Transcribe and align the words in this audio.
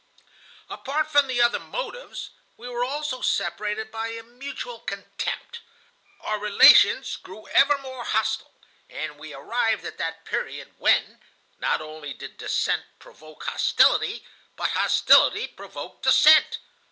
"Apart 0.67 1.11
from 1.11 1.27
the 1.27 1.39
other 1.39 1.59
motives, 1.59 2.31
we 2.57 2.67
were 2.67 2.83
also 2.83 3.21
separated 3.21 3.91
by 3.91 4.07
a 4.07 4.23
mutual 4.23 4.79
contempt. 4.79 5.59
Our 6.21 6.39
relations 6.39 7.17
grew 7.17 7.47
ever 7.49 7.77
more 7.77 8.03
hostile, 8.03 8.51
and 8.89 9.19
we 9.19 9.31
arrived 9.31 9.85
at 9.85 9.99
that 9.99 10.25
period 10.25 10.73
when, 10.79 11.19
not 11.59 11.81
only 11.81 12.15
did 12.15 12.37
dissent 12.39 12.81
provoke 12.97 13.43
hostility, 13.43 14.25
but 14.55 14.69
hostility 14.71 15.45
provoked 15.47 16.01
dissent. 16.01 16.57